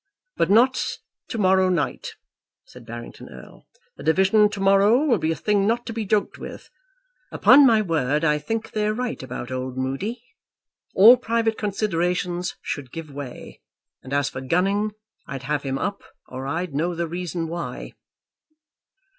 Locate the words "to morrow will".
4.49-5.19